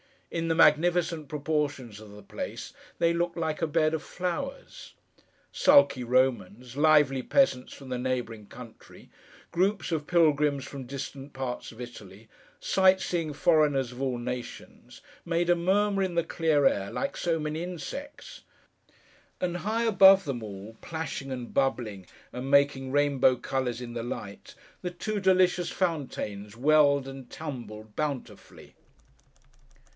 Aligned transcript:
In 0.31 0.47
the 0.47 0.55
magnificent 0.55 1.27
proportions 1.27 1.99
of 1.99 2.11
the 2.11 2.23
place 2.23 2.73
they 2.97 3.13
looked 3.13 3.35
like 3.37 3.61
a 3.61 3.67
bed 3.67 3.93
of 3.93 4.01
flowers. 4.01 4.93
Sulky 5.51 6.03
Romans, 6.05 6.75
lively 6.75 7.21
peasants 7.21 7.71
from 7.73 7.89
the 7.89 7.99
neighbouring 7.99 8.47
country, 8.47 9.11
groups 9.51 9.91
of 9.91 10.07
pilgrims 10.07 10.65
from 10.65 10.85
distant 10.87 11.33
parts 11.33 11.71
of 11.71 11.81
Italy, 11.81 12.29
sight 12.59 12.99
seeing 12.99 13.31
foreigners 13.31 13.91
of 13.91 14.01
all 14.01 14.17
nations, 14.17 15.01
made 15.25 15.51
a 15.51 15.55
murmur 15.55 16.01
in 16.01 16.15
the 16.15 16.23
clear 16.23 16.65
air, 16.65 16.89
like 16.91 17.15
so 17.17 17.37
many 17.37 17.61
insects; 17.61 18.41
and 19.41 19.57
high 19.57 19.83
above 19.83 20.23
them 20.23 20.41
all, 20.41 20.77
plashing 20.81 21.29
and 21.31 21.53
bubbling, 21.53 22.07
and 22.33 22.49
making 22.49 22.91
rainbow 22.91 23.35
colours 23.35 23.81
in 23.81 23.93
the 23.93 24.01
light, 24.01 24.55
the 24.81 24.89
two 24.91 25.19
delicious 25.19 25.69
fountains 25.69 26.55
welled 26.55 27.07
and 27.07 27.29
tumbled 27.29 27.95
bountifully. 27.97 28.73